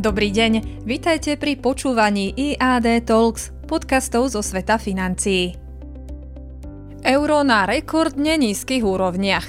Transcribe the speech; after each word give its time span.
Dobrý 0.00 0.32
deň, 0.32 0.80
vitajte 0.88 1.36
pri 1.36 1.60
počúvaní 1.60 2.32
IAD 2.32 3.04
Talks, 3.04 3.52
podcastov 3.68 4.32
zo 4.32 4.40
sveta 4.40 4.80
financií. 4.80 5.52
Euro 7.04 7.44
na 7.44 7.68
rekordne 7.68 8.40
nízkych 8.40 8.80
úrovniach. 8.80 9.44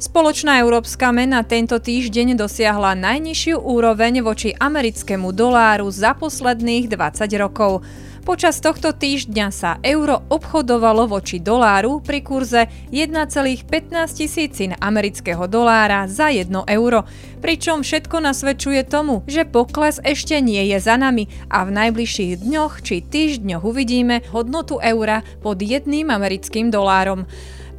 Spoločná 0.00 0.64
európska 0.64 1.12
mena 1.12 1.44
tento 1.44 1.76
týždeň 1.76 2.32
dosiahla 2.32 2.96
najnižšiu 2.96 3.60
úroveň 3.60 4.24
voči 4.24 4.56
americkému 4.56 5.28
doláru 5.28 5.92
za 5.92 6.16
posledných 6.16 6.88
20 6.88 7.28
rokov. 7.36 7.84
Počas 8.24 8.64
tohto 8.64 8.96
týždňa 8.96 9.52
sa 9.52 9.76
euro 9.84 10.24
obchodovalo 10.32 11.04
voči 11.04 11.36
doláru 11.36 12.00
pri 12.00 12.24
kurze 12.24 12.72
1,15 12.88 13.68
tisícin 14.16 14.72
amerického 14.80 15.44
dolára 15.44 16.08
za 16.08 16.32
1 16.32 16.48
euro, 16.48 17.04
pričom 17.44 17.84
všetko 17.84 18.24
nasvedčuje 18.24 18.88
tomu, 18.88 19.20
že 19.28 19.44
pokles 19.44 20.00
ešte 20.00 20.40
nie 20.40 20.64
je 20.72 20.80
za 20.80 20.96
nami 20.96 21.28
a 21.52 21.68
v 21.68 21.76
najbližších 21.76 22.40
dňoch 22.40 22.80
či 22.80 23.04
týždňoch 23.04 23.68
uvidíme 23.68 24.24
hodnotu 24.32 24.80
eura 24.80 25.20
pod 25.44 25.60
1 25.60 25.84
americkým 26.08 26.72
dolárom. 26.72 27.28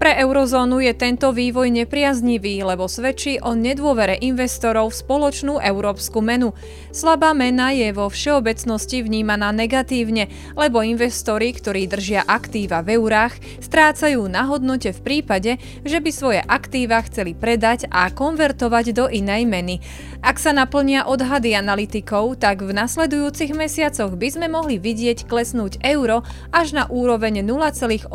Pre 0.01 0.17
eurozónu 0.17 0.81
je 0.81 0.97
tento 0.97 1.29
vývoj 1.29 1.69
nepriaznivý, 1.69 2.65
lebo 2.65 2.89
svedčí 2.89 3.37
o 3.37 3.53
nedôvere 3.53 4.17
investorov 4.17 4.89
v 4.89 4.97
spoločnú 4.97 5.61
európsku 5.61 6.25
menu. 6.25 6.57
Slabá 6.89 7.37
mena 7.37 7.69
je 7.69 7.93
vo 7.93 8.09
všeobecnosti 8.09 9.05
vnímaná 9.05 9.53
negatívne, 9.53 10.25
lebo 10.57 10.81
investori, 10.81 11.53
ktorí 11.53 11.85
držia 11.85 12.25
aktíva 12.25 12.81
v 12.81 12.97
eurách, 12.97 13.37
strácajú 13.61 14.25
na 14.25 14.49
hodnote 14.49 14.89
v 14.89 15.05
prípade, 15.05 15.61
že 15.85 16.01
by 16.01 16.09
svoje 16.09 16.41
aktíva 16.49 16.97
chceli 17.05 17.37
predať 17.37 17.85
a 17.93 18.09
konvertovať 18.09 18.97
do 18.97 19.05
inej 19.05 19.45
meny. 19.45 19.85
Ak 20.25 20.41
sa 20.41 20.49
naplnia 20.49 21.05
odhady 21.05 21.53
analytikov, 21.53 22.41
tak 22.41 22.65
v 22.65 22.73
nasledujúcich 22.73 23.53
mesiacoch 23.53 24.17
by 24.17 24.33
sme 24.33 24.49
mohli 24.49 24.81
vidieť 24.81 25.29
klesnúť 25.29 25.85
euro 25.85 26.25
až 26.49 26.73
na 26.73 26.89
úroveň 26.89 27.45
0,8 27.45 28.09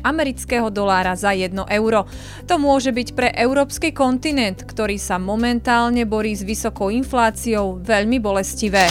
amerického 0.00 0.72
dolára 0.72 0.85
dolára 0.86 1.18
za 1.18 1.34
1 1.34 1.50
euro. 1.66 2.06
To 2.46 2.62
môže 2.62 2.94
byť 2.94 3.08
pre 3.18 3.34
európsky 3.34 3.90
kontinent, 3.90 4.62
ktorý 4.62 5.02
sa 5.02 5.18
momentálne 5.18 6.06
borí 6.06 6.38
s 6.38 6.46
vysokou 6.46 6.94
infláciou, 6.94 7.82
veľmi 7.82 8.22
bolestivé. 8.22 8.86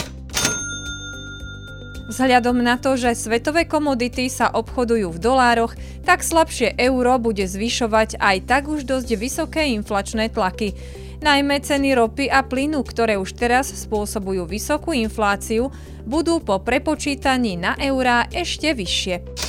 Vzhľadom 2.12 2.60
na 2.60 2.76
to, 2.76 3.00
že 3.00 3.16
svetové 3.16 3.64
komodity 3.64 4.28
sa 4.28 4.52
obchodujú 4.52 5.16
v 5.16 5.18
dolároch, 5.18 5.72
tak 6.04 6.20
slabšie 6.20 6.76
euro 6.76 7.16
bude 7.16 7.48
zvyšovať 7.48 8.20
aj 8.20 8.36
tak 8.44 8.68
už 8.68 8.84
dosť 8.84 9.08
vysoké 9.16 9.72
inflačné 9.72 10.28
tlaky. 10.28 10.76
Najmä 11.24 11.64
ceny 11.64 11.96
ropy 11.96 12.28
a 12.28 12.44
plynu, 12.44 12.84
ktoré 12.84 13.16
už 13.16 13.34
teraz 13.34 13.72
spôsobujú 13.72 14.44
vysokú 14.44 14.92
infláciu, 14.92 15.72
budú 16.04 16.44
po 16.44 16.60
prepočítaní 16.60 17.56
na 17.56 17.74
eurá 17.80 18.28
ešte 18.30 18.70
vyššie. 18.70 19.45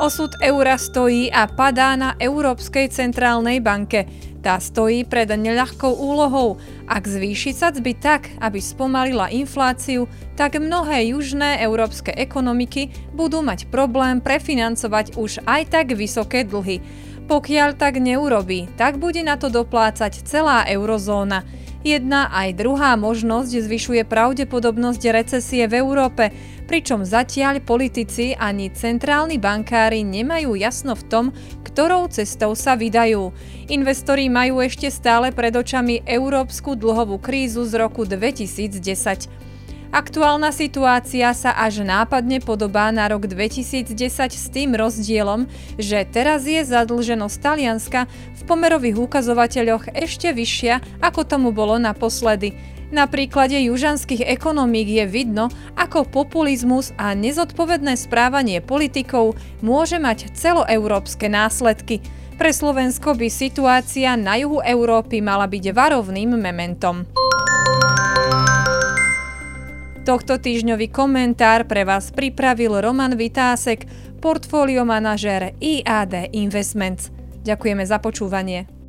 Osud 0.00 0.32
eura 0.40 0.80
stojí 0.80 1.28
a 1.28 1.44
padá 1.44 1.92
na 2.00 2.16
Európskej 2.16 2.88
centrálnej 2.88 3.60
banke. 3.60 4.08
Tá 4.40 4.56
stojí 4.56 5.04
pred 5.04 5.28
neľahkou 5.28 5.92
úlohou. 5.92 6.56
Ak 6.88 7.04
zvýši 7.04 7.52
sadzby 7.52 7.92
tak, 7.94 8.32
aby 8.40 8.58
spomalila 8.58 9.28
infláciu, 9.28 10.08
tak 10.34 10.56
mnohé 10.56 11.12
južné 11.12 11.60
európske 11.60 12.08
ekonomiky 12.08 12.88
budú 13.12 13.44
mať 13.44 13.68
problém 13.68 14.18
prefinancovať 14.18 15.20
už 15.20 15.44
aj 15.44 15.62
tak 15.68 15.86
vysoké 15.92 16.48
dlhy. 16.48 16.80
Pokiaľ 17.28 17.78
tak 17.78 18.00
neurobí, 18.00 18.72
tak 18.74 18.96
bude 18.96 19.20
na 19.20 19.38
to 19.38 19.52
doplácať 19.52 20.24
celá 20.24 20.66
eurozóna. 20.72 21.44
Jedna 21.82 22.30
aj 22.30 22.62
druhá 22.62 22.94
možnosť 22.94 23.66
zvyšuje 23.66 24.06
pravdepodobnosť 24.06 25.02
recesie 25.10 25.66
v 25.66 25.82
Európe, 25.82 26.30
pričom 26.70 27.02
zatiaľ 27.02 27.58
politici 27.58 28.38
ani 28.38 28.70
centrálni 28.70 29.42
bankári 29.42 30.06
nemajú 30.06 30.54
jasno 30.54 30.94
v 30.94 31.04
tom, 31.10 31.24
ktorou 31.66 32.06
cestou 32.06 32.54
sa 32.54 32.78
vydajú. 32.78 33.34
Investori 33.66 34.30
majú 34.30 34.62
ešte 34.62 34.94
stále 34.94 35.34
pred 35.34 35.50
očami 35.58 36.06
európsku 36.06 36.78
dlhovú 36.78 37.18
krízu 37.18 37.66
z 37.66 37.74
roku 37.82 38.06
2010. 38.06 38.78
Aktuálna 39.92 40.56
situácia 40.56 41.36
sa 41.36 41.52
až 41.52 41.84
nápadne 41.84 42.40
podobá 42.40 42.88
na 42.88 43.12
rok 43.12 43.28
2010 43.28 43.92
s 44.32 44.48
tým 44.48 44.72
rozdielom, 44.72 45.44
že 45.76 46.08
teraz 46.08 46.48
je 46.48 46.64
zadlženosť 46.64 47.36
Talianska 47.36 48.08
v 48.08 48.40
pomerových 48.48 48.96
ukazovateľoch 48.96 49.92
ešte 49.92 50.32
vyššia, 50.32 51.04
ako 51.04 51.28
tomu 51.28 51.52
bolo 51.52 51.76
naposledy. 51.76 52.56
Na 52.88 53.04
príklade 53.04 53.60
južanských 53.60 54.24
ekonomík 54.32 54.88
je 54.88 55.04
vidno, 55.04 55.52
ako 55.76 56.08
populizmus 56.08 56.96
a 56.96 57.12
nezodpovedné 57.12 57.92
správanie 58.00 58.64
politikov 58.64 59.36
môže 59.60 60.00
mať 60.00 60.32
celoeurópske 60.32 61.28
následky. 61.28 62.00
Pre 62.40 62.48
Slovensko 62.48 63.12
by 63.12 63.28
situácia 63.28 64.16
na 64.16 64.40
juhu 64.40 64.64
Európy 64.64 65.20
mala 65.20 65.44
byť 65.44 65.68
varovným 65.68 66.32
mementom. 66.32 67.04
Tohto 70.02 70.34
týždňový 70.34 70.90
komentár 70.90 71.62
pre 71.70 71.86
vás 71.86 72.10
pripravil 72.10 72.82
Roman 72.82 73.14
Vitásek, 73.14 73.86
portfólio 74.18 74.82
manažér 74.82 75.54
IAD 75.62 76.34
Investments. 76.34 77.14
Ďakujeme 77.46 77.86
za 77.86 78.02
počúvanie. 78.02 78.81